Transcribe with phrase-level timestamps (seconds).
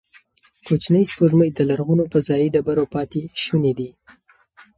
[0.67, 3.89] کوچنۍ سپوږمۍ د لرغونو فضايي ډبرو پاتې شوني دي.